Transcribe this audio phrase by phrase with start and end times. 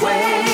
[0.00, 0.53] way.